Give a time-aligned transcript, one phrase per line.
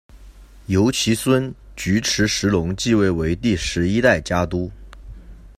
[0.65, 4.71] 由其孙菊池时隆继位为第十一代家督。